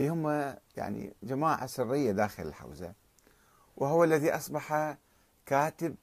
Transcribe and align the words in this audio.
هم 0.00 0.54
يعني 0.76 1.14
جماعة 1.22 1.66
سرية 1.66 2.12
داخل 2.12 2.42
الحوزة 2.42 2.92
وهو 3.76 4.04
الذي 4.04 4.30
أصبح 4.30 4.96
كاتب 5.46 5.96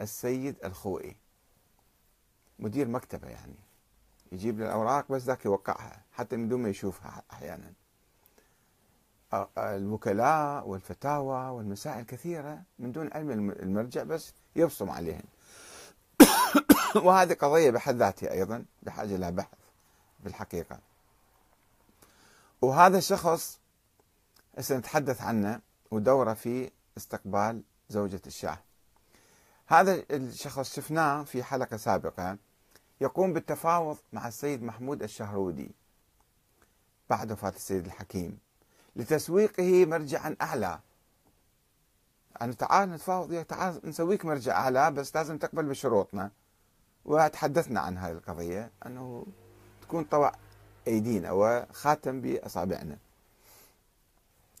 السيد 0.00 0.56
الخوئي. 0.64 1.16
مدير 2.58 2.88
مكتبة 2.88 3.28
يعني 3.28 3.54
يجيب 4.32 4.58
له 4.58 4.66
الأوراق 4.66 5.12
بس 5.12 5.22
ذاك 5.22 5.44
يوقعها 5.44 6.02
حتى 6.12 6.36
من 6.36 6.48
دون 6.48 6.62
ما 6.62 6.68
يشوفها 6.68 7.22
أحيانا. 7.32 7.72
الوكلاء 9.58 10.68
والفتاوى 10.68 11.50
والمسائل 11.50 12.04
كثيرة 12.04 12.62
من 12.78 12.92
دون 12.92 13.12
علم 13.12 13.50
المرجع 13.50 14.02
بس 14.02 14.34
يبصم 14.56 14.90
عليهن. 14.90 15.24
وهذه 17.04 17.34
قضية 17.34 17.70
بحد 17.70 17.96
ذاتها 17.96 18.32
أيضا 18.32 18.64
بحاجة 18.82 19.14
إلى 19.14 19.32
بحث 19.32 19.58
في 20.22 20.28
الحقيقة. 20.28 20.80
وهذا 22.62 22.98
الشخص 22.98 23.60
سنتحدث 24.60 25.22
عنه 25.22 25.60
ودوره 25.90 26.34
في 26.34 26.70
استقبال 26.96 27.62
زوجة 27.88 28.20
الشاه 28.26 28.58
هذا 29.66 30.04
الشخص 30.10 30.74
شفناه 30.76 31.22
في 31.24 31.42
حلقة 31.42 31.76
سابقة 31.76 32.38
يقوم 33.00 33.32
بالتفاوض 33.32 33.98
مع 34.12 34.28
السيد 34.28 34.62
محمود 34.62 35.02
الشهرودي 35.02 35.70
بعد 37.10 37.32
وفاة 37.32 37.52
السيد 37.56 37.84
الحكيم 37.84 38.38
لتسويقه 38.96 39.86
مرجعا 39.86 40.36
أعلى. 40.42 40.80
أنا 42.42 42.52
تعال 42.52 42.90
نتفاوض 42.90 43.44
تعال 43.44 43.80
نسويك 43.84 44.24
مرجع 44.24 44.52
أعلى 44.52 44.90
بس 44.90 45.16
لازم 45.16 45.38
تقبل 45.38 45.64
بشروطنا. 45.66 46.30
وتحدثنا 47.04 47.80
عن 47.80 47.98
هذه 47.98 48.12
القضية 48.12 48.70
أنه 48.86 49.26
تكون 49.82 50.04
طوع 50.04 50.32
أيدينا 50.86 51.32
وخاتم 51.32 52.20
بأصابعنا. 52.20 52.96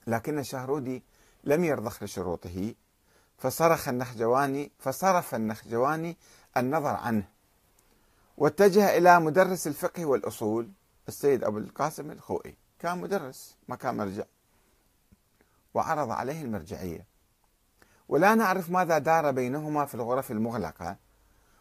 لكن 0.06 0.38
الشهرودي 0.38 1.02
لم 1.44 1.64
يرضخ 1.64 2.02
لشروطه 2.02 2.74
فصرخ 3.38 3.88
النخجواني 3.88 4.70
فصرف 4.78 5.34
النخجواني 5.34 6.16
النظر 6.56 6.94
عنه 6.94 7.24
واتجه 8.36 8.96
إلى 8.96 9.20
مدرس 9.20 9.66
الفقه 9.66 10.06
والأصول 10.06 10.70
السيد 11.08 11.44
أبو 11.44 11.58
القاسم 11.58 12.10
الخوئي. 12.10 12.56
كان 12.78 12.98
مدرس 12.98 13.56
ما 13.68 13.76
كان 13.76 13.96
مرجع 13.96 14.24
وعرض 15.74 16.10
عليه 16.10 16.42
المرجعية. 16.42 17.06
ولا 18.08 18.34
نعرف 18.34 18.70
ماذا 18.70 18.98
دار 18.98 19.30
بينهما 19.30 19.84
في 19.84 19.94
الغرف 19.94 20.30
المغلقة 20.30 20.96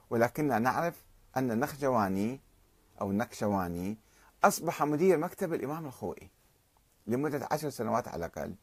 ولكننا 0.10 0.60
نعرف 0.60 0.96
أن 1.38 1.52
النخجواني 1.52 2.40
أو 3.02 3.12
النكشواني 3.12 3.98
أصبح 4.44 4.84
مدير 4.84 5.18
مكتب 5.18 5.54
الإمام 5.54 5.86
الخوئي 5.86 6.30
لمدة 7.08 7.48
عشر 7.52 7.70
سنوات 7.70 8.08
على 8.08 8.26
الأقل 8.26 8.56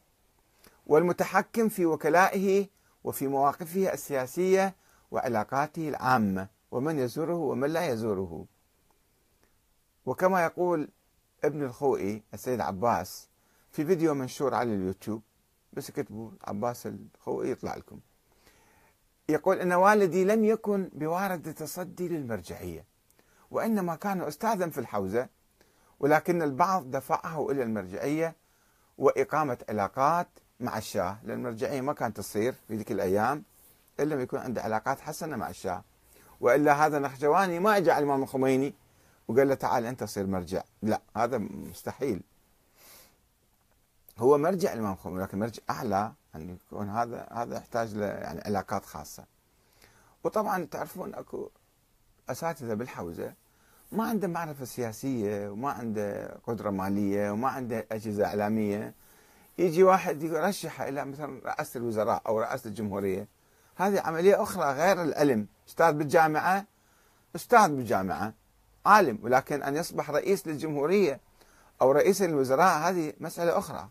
والمتحكم 0.87 1.69
في 1.69 1.85
وكلائه 1.85 2.67
وفي 3.03 3.27
مواقفه 3.27 3.93
السياسية 3.93 4.75
وعلاقاته 5.11 5.89
العامة 5.89 6.47
ومن 6.71 6.99
يزوره 6.99 7.33
ومن 7.35 7.69
لا 7.69 7.87
يزوره. 7.89 8.45
وكما 10.05 10.43
يقول 10.43 10.89
ابن 11.43 11.63
الخوئي 11.63 12.23
السيد 12.33 12.61
عباس 12.61 13.27
في 13.71 13.85
فيديو 13.85 14.13
منشور 14.13 14.53
على 14.53 14.73
اليوتيوب 14.73 15.21
بس 15.73 15.91
كتبوا 15.91 16.31
عباس 16.43 16.87
الخوئي 16.87 17.51
يطلع 17.51 17.75
لكم. 17.75 17.99
يقول 19.29 19.59
إن 19.59 19.73
والدي 19.73 20.23
لم 20.23 20.43
يكن 20.45 20.89
بوارد 20.93 21.47
التصدي 21.47 22.07
للمرجعية 22.07 22.85
وإنما 23.51 23.95
كان 23.95 24.21
استاذا 24.21 24.69
في 24.69 24.77
الحوزة 24.77 25.29
ولكن 25.99 26.41
البعض 26.41 26.91
دفعه 26.91 27.51
إلى 27.51 27.63
المرجعية 27.63 28.35
وإقامة 28.97 29.57
علاقات 29.69 30.27
مع 30.59 30.77
الشاة 30.77 31.17
لأن 31.23 31.37
المرجعية 31.37 31.81
ما 31.81 31.93
كانت 31.93 32.17
تصير 32.17 32.55
في 32.67 32.75
ذيك 32.75 32.91
الأيام 32.91 33.43
إلا 33.99 34.15
ما 34.15 34.21
يكون 34.21 34.39
عنده 34.39 34.61
علاقات 34.61 34.99
حسنة 34.99 35.35
مع 35.35 35.49
الشاة. 35.49 35.83
وإلا 36.41 36.85
هذا 36.85 36.99
نخجواني 36.99 37.59
ما 37.59 37.77
اجى 37.77 37.91
على 37.91 38.03
الإمام 38.03 38.23
الخميني 38.23 38.73
وقال 39.27 39.47
له 39.47 39.55
تعال 39.55 39.85
أنت 39.85 40.03
تصير 40.03 40.27
مرجع. 40.27 40.63
لا 40.81 41.01
هذا 41.17 41.37
مستحيل. 41.37 42.21
هو 44.17 44.37
مرجع 44.37 44.73
الإمام 44.73 44.93
الخميني 44.93 45.23
لكن 45.23 45.39
مرجع 45.39 45.61
أعلى 45.69 46.13
يعني 46.33 46.57
يكون 46.67 46.89
هذا 46.89 47.27
هذا 47.31 47.57
يحتاج 47.57 47.95
له 47.95 48.05
يعني 48.05 48.41
علاقات 48.45 48.85
خاصة. 48.85 49.25
وطبعا 50.23 50.65
تعرفون 50.65 51.15
أكو 51.15 51.49
أساتذة 52.29 52.73
بالحوزة 52.73 53.33
ما 53.95 54.03
عنده 54.03 54.27
معرفة 54.27 54.65
سياسية 54.65 55.49
وما 55.49 55.69
عنده 55.69 56.37
قدرة 56.47 56.69
مالية 56.69 57.31
وما 57.31 57.47
عنده 57.47 57.85
أجهزة 57.91 58.25
إعلامية. 58.25 58.93
يجي 59.57 59.83
واحد 59.83 60.23
يرشحه 60.23 60.87
إلى 60.87 61.05
مثلا 61.05 61.41
رئاسة 61.45 61.77
الوزراء 61.77 62.21
أو 62.27 62.39
رئاسة 62.39 62.67
الجمهورية. 62.67 63.27
هذه 63.75 63.99
عملية 63.99 64.43
أخرى 64.43 64.73
غير 64.73 65.01
العلم 65.01 65.47
أستاذ 65.69 65.93
بالجامعة؟ 65.93 66.65
أستاذ 67.35 67.75
بالجامعة. 67.75 68.33
عالم 68.85 69.19
ولكن 69.23 69.63
أن 69.63 69.75
يصبح 69.75 70.09
رئيس 70.11 70.47
للجمهورية 70.47 71.19
أو 71.81 71.91
رئيس 71.91 72.21
للوزراء 72.21 72.89
هذه 72.89 73.13
مسألة 73.19 73.57
أخرى. 73.57 73.89